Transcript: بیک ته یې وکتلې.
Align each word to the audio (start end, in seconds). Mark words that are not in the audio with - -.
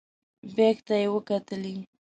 بیک 0.55 0.77
ته 0.87 0.95
یې 1.01 1.07
وکتلې. 1.13 1.75